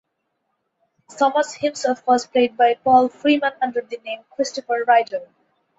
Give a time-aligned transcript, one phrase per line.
[1.15, 5.27] Thomas himself was played by Paul Freeman under the name "Christopher Ryder".